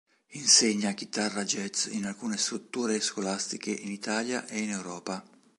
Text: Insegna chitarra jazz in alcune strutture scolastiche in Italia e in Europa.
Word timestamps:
Insegna 0.29 0.93
chitarra 0.95 1.43
jazz 1.43 1.85
in 1.91 2.05
alcune 2.07 2.35
strutture 2.35 2.99
scolastiche 2.99 3.69
in 3.69 3.91
Italia 3.91 4.47
e 4.47 4.57
in 4.59 4.71
Europa. 4.71 5.23